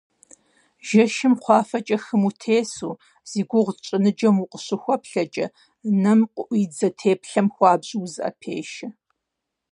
Жэщым 0.87 1.33
кхъуафэкӀэ 1.41 1.97
хым 2.05 2.21
утесу, 2.29 2.91
зи 3.29 3.41
гугъу 3.49 3.75
тщӀы 3.77 3.97
ныджэм 4.03 4.35
укъыщыхуэплъэкӀэ, 4.43 5.45
нэм 6.01 6.19
къыӀуидзэ 6.33 6.89
теплъэм 6.99 7.47
хуабжьу 7.53 8.01
узэӀэпешэ. 8.05 8.87